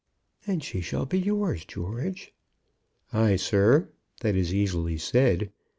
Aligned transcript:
"And 0.47 0.63
she 0.63 0.81
shall 0.81 1.05
be 1.05 1.19
yours, 1.19 1.63
George." 1.63 2.33
"Ay, 3.13 3.35
sir, 3.35 3.89
that 4.21 4.35
is 4.35 4.51
easily 4.51 4.97
said. 4.97 5.51